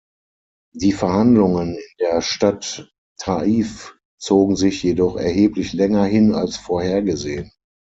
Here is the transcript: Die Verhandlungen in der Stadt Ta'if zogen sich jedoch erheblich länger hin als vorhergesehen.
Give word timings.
Die 0.73 0.93
Verhandlungen 0.93 1.75
in 1.75 1.97
der 1.99 2.23
Stadt 2.23 2.91
Ta'if 3.19 3.93
zogen 4.19 4.55
sich 4.55 4.81
jedoch 4.81 5.15
erheblich 5.15 5.73
länger 5.73 6.05
hin 6.05 6.33
als 6.33 6.57
vorhergesehen. 6.57 7.51